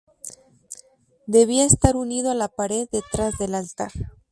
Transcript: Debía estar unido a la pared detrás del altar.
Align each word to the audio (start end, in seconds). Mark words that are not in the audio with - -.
Debía 1.27 1.63
estar 1.63 1.95
unido 1.95 2.31
a 2.31 2.33
la 2.33 2.47
pared 2.47 2.87
detrás 2.91 3.37
del 3.37 3.53
altar. 3.53 3.91